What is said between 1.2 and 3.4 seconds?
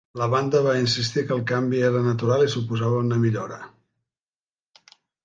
que el canvi era natural i suposava una